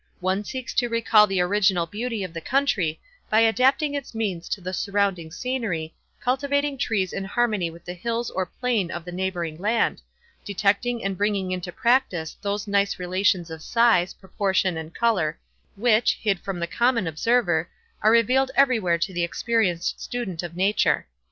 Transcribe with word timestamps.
One 0.19 0.43
seeks 0.43 0.73
to 0.73 0.89
recall 0.89 1.27
the 1.27 1.41
original 1.41 1.85
beauty 1.85 2.23
of 2.23 2.33
the 2.33 2.41
country, 2.41 2.99
by 3.29 3.41
adapting 3.41 3.93
its 3.93 4.15
means 4.15 4.49
to 4.49 4.59
the 4.59 4.73
surrounding 4.73 5.29
scenery, 5.31 5.93
cultivating 6.19 6.79
trees 6.79 7.13
in 7.13 7.23
harmony 7.23 7.69
with 7.69 7.85
the 7.85 7.93
hills 7.93 8.31
or 8.31 8.47
plain 8.47 8.89
of 8.89 9.05
the 9.05 9.11
neighboring 9.11 9.59
land; 9.59 10.01
detecting 10.43 11.03
and 11.03 11.19
bringing 11.19 11.51
into 11.51 11.71
practice 11.71 12.35
those 12.41 12.67
nice 12.67 12.97
relations 12.97 13.51
of 13.51 13.61
size, 13.61 14.15
proportion, 14.15 14.75
and 14.75 14.95
color 14.95 15.37
which, 15.75 16.15
hid 16.15 16.39
from 16.39 16.59
the 16.59 16.65
common 16.65 17.05
observer, 17.05 17.69
are 18.01 18.09
revealed 18.09 18.49
everywhere 18.55 18.97
to 18.97 19.13
the 19.13 19.23
experienced 19.23 20.01
student 20.01 20.41
of 20.41 20.55
nature. 20.55 21.05